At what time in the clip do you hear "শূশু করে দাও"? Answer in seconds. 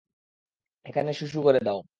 1.13-1.81